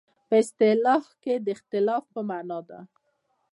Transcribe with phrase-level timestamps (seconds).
[0.27, 2.79] په اصطلاح کې د اختلاف په معنی ده.